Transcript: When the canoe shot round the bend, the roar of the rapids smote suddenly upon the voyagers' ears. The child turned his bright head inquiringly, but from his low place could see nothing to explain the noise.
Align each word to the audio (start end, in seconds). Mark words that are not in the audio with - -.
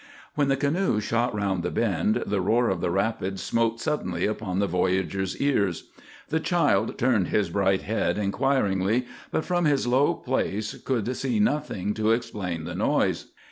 When 0.33 0.47
the 0.47 0.57
canoe 0.57 0.99
shot 0.99 1.35
round 1.35 1.61
the 1.61 1.69
bend, 1.69 2.23
the 2.25 2.41
roar 2.41 2.69
of 2.69 2.81
the 2.81 2.89
rapids 2.89 3.43
smote 3.43 3.79
suddenly 3.79 4.25
upon 4.25 4.57
the 4.57 4.65
voyagers' 4.65 5.37
ears. 5.39 5.91
The 6.29 6.39
child 6.39 6.97
turned 6.97 7.27
his 7.27 7.51
bright 7.51 7.83
head 7.83 8.17
inquiringly, 8.17 9.05
but 9.29 9.45
from 9.45 9.65
his 9.65 9.85
low 9.85 10.15
place 10.15 10.73
could 10.81 11.15
see 11.15 11.39
nothing 11.39 11.93
to 11.93 12.13
explain 12.13 12.63
the 12.63 12.73
noise. 12.73 13.27